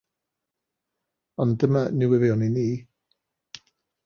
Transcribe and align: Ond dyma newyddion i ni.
Ond 1.43 1.53
dyma 1.65 1.83
newyddion 1.99 2.45
i 2.47 2.49
ni. 2.57 2.67